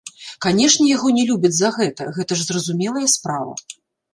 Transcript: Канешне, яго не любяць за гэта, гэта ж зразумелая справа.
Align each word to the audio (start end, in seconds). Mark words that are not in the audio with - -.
Канешне, 0.45 0.87
яго 0.91 1.11
не 1.17 1.25
любяць 1.29 1.53
за 1.57 1.69
гэта, 1.77 2.09
гэта 2.17 2.31
ж 2.41 2.49
зразумелая 2.49 3.05
справа. 3.19 3.53